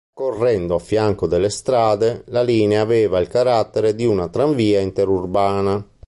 Correndo 0.15 0.73
a 0.73 0.79
fianco 0.79 1.27
delle 1.27 1.51
strade, 1.51 2.23
la 2.29 2.41
linea 2.41 2.81
aveva 2.81 3.19
il 3.19 3.27
carattere 3.27 3.93
di 3.93 4.03
una 4.07 4.29
tranvia 4.29 4.79
interurbana. 4.79 5.85